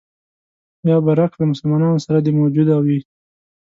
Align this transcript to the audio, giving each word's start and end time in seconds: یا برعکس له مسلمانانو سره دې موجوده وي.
یا 0.89 0.97
برعکس 1.05 1.37
له 1.39 1.45
مسلمانانو 1.51 2.03
سره 2.05 2.17
دې 2.25 2.31
موجوده 2.39 2.75
وي. 2.85 2.99